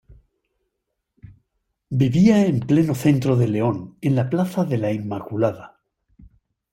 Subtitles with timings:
[2.01, 5.79] Vivía en pleno centro de León, en la plaza de La Inmaculada.